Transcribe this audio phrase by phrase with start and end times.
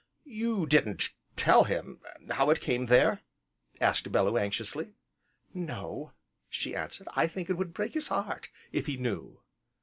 [0.25, 2.01] "You didn't tell him
[2.31, 3.21] how it came there?"
[3.79, 4.93] asked Bellew anxiously.
[5.53, 6.13] "No,"
[6.49, 9.41] she answered, "I think it would break his heart if he knew."